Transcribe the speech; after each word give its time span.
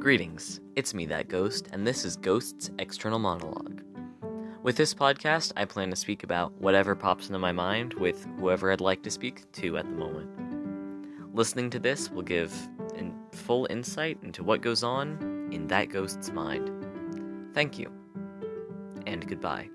Greetings, 0.00 0.62
it's 0.76 0.94
me, 0.94 1.04
that 1.04 1.28
ghost, 1.28 1.68
and 1.74 1.86
this 1.86 2.06
is 2.06 2.16
Ghost's 2.16 2.70
External 2.78 3.18
Monologue. 3.18 3.82
With 4.62 4.74
this 4.74 4.94
podcast, 4.94 5.52
I 5.58 5.66
plan 5.66 5.90
to 5.90 5.96
speak 5.96 6.24
about 6.24 6.54
whatever 6.54 6.96
pops 6.96 7.26
into 7.26 7.38
my 7.38 7.52
mind 7.52 7.92
with 7.92 8.26
whoever 8.38 8.72
I'd 8.72 8.80
like 8.80 9.02
to 9.02 9.10
speak 9.10 9.52
to 9.52 9.76
at 9.76 9.84
the 9.84 9.90
moment. 9.90 10.30
Listening 11.34 11.68
to 11.68 11.78
this 11.78 12.10
will 12.10 12.22
give 12.22 12.50
in 12.94 13.14
full 13.32 13.66
insight 13.68 14.16
into 14.22 14.42
what 14.42 14.62
goes 14.62 14.82
on 14.82 15.50
in 15.52 15.66
that 15.66 15.90
ghost's 15.90 16.32
mind. 16.32 16.70
Thank 17.52 17.78
you, 17.78 17.92
and 19.06 19.28
goodbye. 19.28 19.68